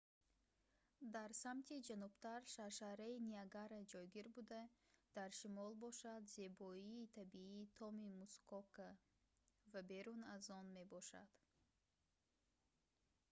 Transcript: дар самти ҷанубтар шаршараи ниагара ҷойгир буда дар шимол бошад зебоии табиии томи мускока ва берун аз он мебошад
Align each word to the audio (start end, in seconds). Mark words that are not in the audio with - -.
дар 1.15 1.31
самти 1.41 1.85
ҷанубтар 1.87 2.41
шаршараи 2.55 3.23
ниагара 3.29 3.79
ҷойгир 3.93 4.27
буда 4.35 4.61
дар 5.17 5.29
шимол 5.39 5.71
бошад 5.83 6.21
зебоии 6.37 7.11
табиии 7.17 7.71
томи 7.79 8.09
мускока 8.21 8.89
ва 9.71 9.81
берун 9.91 10.21
аз 10.35 10.43
он 10.59 10.65
мебошад 10.77 11.29